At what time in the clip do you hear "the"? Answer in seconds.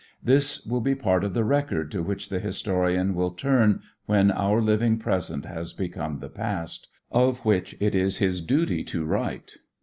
1.35-1.43, 2.29-2.39, 6.17-6.27